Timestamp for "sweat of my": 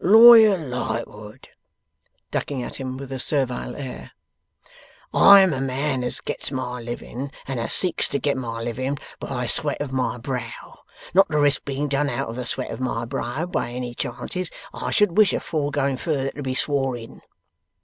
9.48-10.18, 12.44-13.06